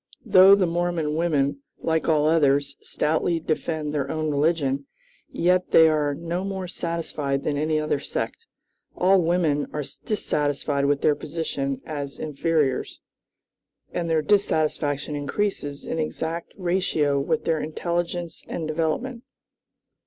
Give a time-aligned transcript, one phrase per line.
[0.25, 4.87] Though the Mormon women, like all others, stoutly defend their own religion,
[5.29, 8.47] yet they are no more satisfied than any other sect.
[8.95, 12.99] All women are dissatisfied with their position as inferiors,
[13.91, 19.21] and their dissatisfaction increases in exact ratio with their intelligence and development.